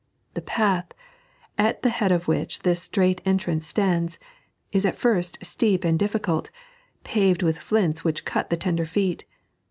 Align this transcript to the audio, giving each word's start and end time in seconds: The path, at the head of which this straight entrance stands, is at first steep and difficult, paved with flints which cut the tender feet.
The 0.33 0.41
path, 0.41 0.93
at 1.59 1.83
the 1.83 1.91
head 1.91 2.11
of 2.11 2.27
which 2.27 2.61
this 2.61 2.81
straight 2.81 3.21
entrance 3.23 3.67
stands, 3.67 4.17
is 4.71 4.83
at 4.83 4.95
first 4.97 5.37
steep 5.45 5.83
and 5.85 5.99
difficult, 5.99 6.49
paved 7.03 7.43
with 7.43 7.59
flints 7.59 8.03
which 8.03 8.25
cut 8.25 8.49
the 8.49 8.57
tender 8.57 8.85
feet. 8.87 9.25